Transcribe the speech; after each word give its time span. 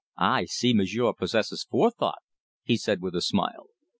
"Ah! 0.17 0.37
I 0.37 0.45
see 0.45 0.73
m'sieur 0.73 1.13
possesses 1.13 1.63
forethought," 1.63 2.23
he 2.63 2.75
said 2.75 3.03
with 3.03 3.13
a 3.15 3.21
smile. 3.21 3.67